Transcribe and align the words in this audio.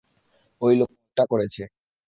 ঐ 0.61 0.67
লোকটা 0.79 1.23
করেছে। 1.31 1.63